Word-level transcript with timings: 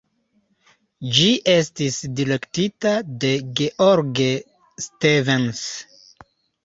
Ĝi 1.17 1.27
estis 1.51 1.99
direktita 2.21 2.95
de 3.25 3.31
George 3.61 4.29
Stevens. 4.89 5.63